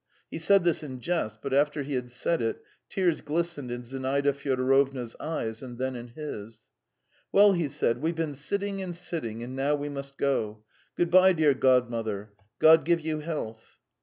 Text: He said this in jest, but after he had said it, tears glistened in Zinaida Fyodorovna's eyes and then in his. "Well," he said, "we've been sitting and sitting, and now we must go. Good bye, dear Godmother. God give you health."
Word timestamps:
He 0.31 0.39
said 0.39 0.63
this 0.63 0.81
in 0.81 0.99
jest, 0.99 1.43
but 1.43 1.53
after 1.53 1.83
he 1.83 1.93
had 1.93 2.09
said 2.09 2.41
it, 2.41 2.63
tears 2.89 3.21
glistened 3.21 3.69
in 3.69 3.83
Zinaida 3.83 4.33
Fyodorovna's 4.33 5.15
eyes 5.19 5.61
and 5.61 5.77
then 5.77 5.95
in 5.95 6.07
his. 6.07 6.63
"Well," 7.31 7.53
he 7.53 7.67
said, 7.67 8.01
"we've 8.01 8.15
been 8.15 8.33
sitting 8.33 8.81
and 8.81 8.95
sitting, 8.95 9.43
and 9.43 9.55
now 9.55 9.75
we 9.75 9.89
must 9.89 10.17
go. 10.17 10.63
Good 10.95 11.11
bye, 11.11 11.33
dear 11.33 11.53
Godmother. 11.53 12.33
God 12.57 12.83
give 12.83 13.01
you 13.01 13.19
health." 13.19 13.77